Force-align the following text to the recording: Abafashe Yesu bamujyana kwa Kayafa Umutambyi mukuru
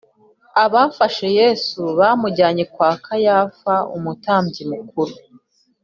Abafashe 0.63 1.27
Yesu 1.39 1.79
bamujyana 1.99 2.63
kwa 2.73 2.91
Kayafa 3.05 3.73
Umutambyi 3.97 4.63
mukuru 4.71 5.13